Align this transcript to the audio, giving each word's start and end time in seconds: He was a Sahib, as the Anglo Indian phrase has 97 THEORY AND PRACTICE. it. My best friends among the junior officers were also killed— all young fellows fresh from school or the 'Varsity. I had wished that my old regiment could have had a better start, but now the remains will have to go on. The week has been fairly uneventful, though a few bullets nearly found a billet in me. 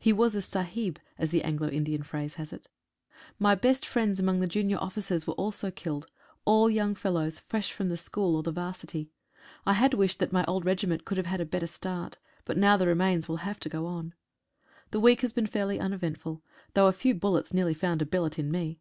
He 0.00 0.12
was 0.12 0.34
a 0.34 0.42
Sahib, 0.42 0.98
as 1.18 1.30
the 1.30 1.44
Anglo 1.44 1.68
Indian 1.68 2.02
phrase 2.02 2.34
has 2.34 2.50
97 2.50 2.58
THEORY 2.58 2.74
AND 2.82 2.90
PRACTICE. 2.90 3.30
it. 3.30 3.42
My 3.42 3.54
best 3.54 3.86
friends 3.86 4.18
among 4.18 4.40
the 4.40 4.46
junior 4.48 4.76
officers 4.78 5.24
were 5.24 5.34
also 5.34 5.70
killed— 5.70 6.10
all 6.44 6.68
young 6.68 6.96
fellows 6.96 7.38
fresh 7.38 7.70
from 7.70 7.94
school 7.96 8.34
or 8.34 8.42
the 8.42 8.50
'Varsity. 8.50 9.12
I 9.64 9.74
had 9.74 9.94
wished 9.94 10.18
that 10.18 10.32
my 10.32 10.44
old 10.46 10.64
regiment 10.64 11.04
could 11.04 11.16
have 11.16 11.26
had 11.26 11.40
a 11.40 11.44
better 11.46 11.68
start, 11.68 12.18
but 12.44 12.56
now 12.56 12.76
the 12.76 12.88
remains 12.88 13.28
will 13.28 13.36
have 13.46 13.60
to 13.60 13.68
go 13.68 13.86
on. 13.86 14.14
The 14.90 14.98
week 14.98 15.20
has 15.20 15.32
been 15.32 15.46
fairly 15.46 15.78
uneventful, 15.78 16.42
though 16.74 16.88
a 16.88 16.92
few 16.92 17.14
bullets 17.14 17.54
nearly 17.54 17.72
found 17.74 18.02
a 18.02 18.04
billet 18.04 18.36
in 18.36 18.50
me. 18.50 18.80